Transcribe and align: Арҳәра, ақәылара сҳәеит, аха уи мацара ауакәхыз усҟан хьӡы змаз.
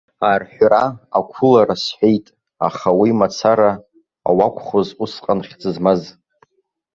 Арҳәра, 0.31 0.83
ақәылара 1.17 1.75
сҳәеит, 1.83 2.25
аха 2.67 2.89
уи 2.99 3.11
мацара 3.19 3.71
ауакәхыз 4.27 4.87
усҟан 5.03 5.39
хьӡы 5.47 5.69
змаз. 5.75 6.01